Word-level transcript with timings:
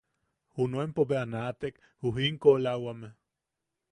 Junuenpo 0.59 1.01
bea 1.11 1.25
naatek 1.33 1.75
ju 1.99 2.07
jinkoʼolawame;. 2.15 3.07